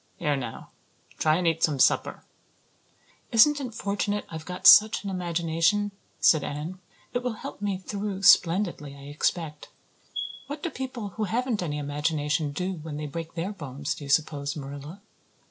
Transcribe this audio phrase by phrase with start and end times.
[0.17, 0.71] Here now,
[1.19, 2.23] try and eat some supper."
[3.31, 6.79] "Isn't it fortunate I've got such an imagination?" said Anne.
[7.13, 9.69] "It will help me through splendidly, I expect.
[10.47, 14.09] What do people who haven't any imagination do when they break their bones, do you
[14.09, 15.01] suppose, Marilla?"